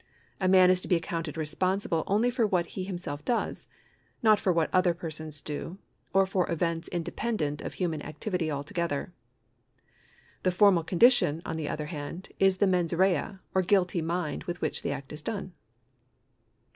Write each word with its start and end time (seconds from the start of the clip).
A 0.39 0.47
man 0.47 0.71
is 0.71 0.81
to 0.81 0.87
be 0.87 0.95
accounted 0.95 1.37
responsible 1.37 2.03
only 2.07 2.31
for 2.31 2.47
what 2.47 2.65
he 2.73 2.83
himself 2.85 3.23
does, 3.23 3.67
not 4.23 4.39
for 4.39 4.51
what 4.51 4.71
other 4.73 4.95
persons 4.95 5.41
do, 5.41 5.77
or 6.11 6.25
for 6.25 6.51
events 6.51 6.87
independent 6.87 7.61
of 7.61 7.75
human 7.75 8.01
activity 8.01 8.49
altogether. 8.51 9.13
The 10.41 10.49
for 10.49 10.71
mal 10.71 10.83
condition, 10.83 11.43
on 11.45 11.55
the 11.55 11.69
other 11.69 11.85
hand, 11.85 12.29
is 12.39 12.57
the 12.57 12.65
mens 12.65 12.93
rea 12.95 13.37
or 13.53 13.61
guilty 13.61 14.01
mind 14.01 14.45
with 14.45 14.59
which 14.59 14.81
the 14.81 14.89
act 14.91 15.13
is 15.13 15.21
done. 15.21 15.53